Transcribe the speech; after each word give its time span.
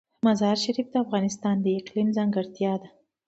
مزارشریف 0.27 0.87
د 0.91 0.95
افغانستان 1.05 1.55
د 1.61 1.65
اقلیم 1.79 2.09
ځانګړتیا 2.17 2.73
ده. 2.81 2.89